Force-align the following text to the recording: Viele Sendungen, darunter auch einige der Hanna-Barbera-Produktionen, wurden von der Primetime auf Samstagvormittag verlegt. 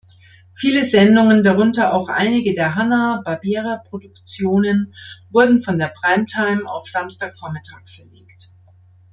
Viele 0.55 0.83
Sendungen, 0.83 1.43
darunter 1.43 1.93
auch 1.93 2.09
einige 2.09 2.55
der 2.55 2.73
Hanna-Barbera-Produktionen, 2.73 4.95
wurden 5.29 5.61
von 5.61 5.77
der 5.77 5.89
Primetime 5.93 6.67
auf 6.67 6.89
Samstagvormittag 6.89 7.87
verlegt. 7.87 8.49